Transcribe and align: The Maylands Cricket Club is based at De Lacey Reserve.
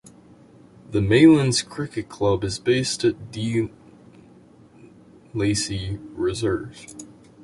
The 0.89 0.97
Maylands 0.99 1.61
Cricket 1.63 2.09
Club 2.09 2.43
is 2.43 2.57
based 2.57 3.03
at 3.03 3.31
De 3.31 3.69
Lacey 5.31 5.97
Reserve. 6.15 6.95